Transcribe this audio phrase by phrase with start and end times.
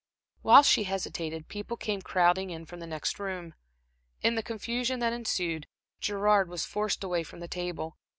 [0.41, 3.53] While she hesitated, people came crowding in from the next room.
[4.23, 5.67] In the confusion that ensued,
[5.99, 7.97] Gerard was forced away from the table.